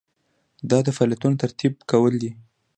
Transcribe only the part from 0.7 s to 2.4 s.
د فعالیتونو ترتیب کول دي.